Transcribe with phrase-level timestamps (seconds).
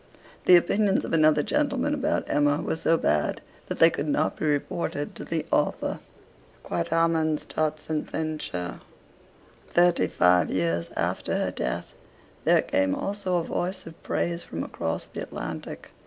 [0.45, 4.47] The opinions of another gentleman about 'Emma' were so bad that they could not be
[4.47, 5.99] reported to the author.
[6.63, 8.79] 'Quot homines, tot sententiae.'
[9.69, 11.93] Thirty five years after her death
[12.45, 15.91] there came also a voice of praise from across the Atlantic.